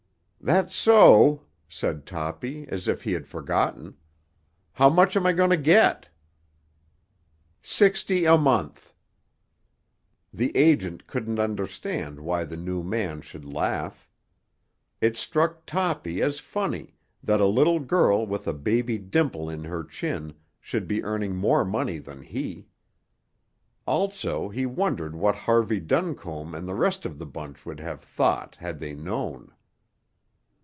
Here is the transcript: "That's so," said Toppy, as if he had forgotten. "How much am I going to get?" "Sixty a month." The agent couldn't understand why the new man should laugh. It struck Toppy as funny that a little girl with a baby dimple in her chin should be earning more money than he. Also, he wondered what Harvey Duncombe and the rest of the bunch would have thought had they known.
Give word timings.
"That's 0.43 0.75
so," 0.75 1.43
said 1.69 2.07
Toppy, 2.07 2.65
as 2.67 2.87
if 2.87 3.03
he 3.03 3.11
had 3.13 3.27
forgotten. 3.27 3.97
"How 4.73 4.89
much 4.89 5.15
am 5.15 5.27
I 5.27 5.33
going 5.33 5.51
to 5.51 5.55
get?" 5.55 6.09
"Sixty 7.61 8.25
a 8.25 8.39
month." 8.39 8.91
The 10.33 10.57
agent 10.57 11.05
couldn't 11.05 11.37
understand 11.37 12.19
why 12.19 12.43
the 12.43 12.57
new 12.57 12.81
man 12.81 13.21
should 13.21 13.45
laugh. 13.45 14.09
It 14.99 15.15
struck 15.15 15.63
Toppy 15.67 16.23
as 16.23 16.39
funny 16.39 16.95
that 17.21 17.39
a 17.39 17.45
little 17.45 17.79
girl 17.79 18.25
with 18.25 18.47
a 18.47 18.53
baby 18.53 18.97
dimple 18.97 19.47
in 19.47 19.65
her 19.65 19.83
chin 19.83 20.33
should 20.59 20.87
be 20.87 21.03
earning 21.03 21.35
more 21.35 21.63
money 21.63 21.99
than 21.99 22.23
he. 22.23 22.67
Also, 23.85 24.49
he 24.49 24.65
wondered 24.65 25.15
what 25.15 25.35
Harvey 25.35 25.79
Duncombe 25.79 26.55
and 26.55 26.67
the 26.67 26.73
rest 26.73 27.05
of 27.05 27.19
the 27.19 27.27
bunch 27.27 27.63
would 27.63 27.79
have 27.79 28.01
thought 28.01 28.55
had 28.55 28.79
they 28.79 28.95
known. 28.95 29.53